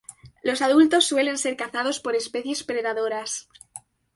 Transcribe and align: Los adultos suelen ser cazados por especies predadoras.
Los 0.41 0.63
adultos 0.63 1.05
suelen 1.05 1.37
ser 1.37 1.55
cazados 1.55 1.99
por 1.99 2.15
especies 2.15 2.63
predadoras. 2.63 3.47